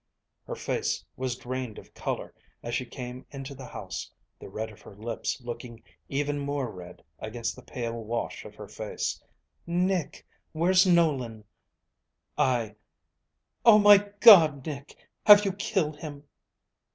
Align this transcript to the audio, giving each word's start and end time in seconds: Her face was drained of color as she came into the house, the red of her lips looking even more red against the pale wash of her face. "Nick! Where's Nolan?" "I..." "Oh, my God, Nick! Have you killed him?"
Her 0.47 0.55
face 0.55 1.05
was 1.15 1.35
drained 1.35 1.77
of 1.77 1.93
color 1.93 2.33
as 2.63 2.73
she 2.73 2.87
came 2.87 3.23
into 3.29 3.53
the 3.53 3.67
house, 3.67 4.11
the 4.39 4.49
red 4.49 4.71
of 4.71 4.81
her 4.81 4.95
lips 4.95 5.39
looking 5.41 5.83
even 6.09 6.39
more 6.39 6.71
red 6.71 7.03
against 7.19 7.55
the 7.55 7.61
pale 7.61 8.03
wash 8.03 8.43
of 8.43 8.55
her 8.55 8.67
face. 8.67 9.21
"Nick! 9.67 10.25
Where's 10.53 10.87
Nolan?" 10.87 11.43
"I..." 12.35 12.77
"Oh, 13.63 13.77
my 13.77 13.99
God, 14.21 14.65
Nick! 14.65 14.95
Have 15.27 15.45
you 15.45 15.53
killed 15.53 15.97
him?" 15.97 16.23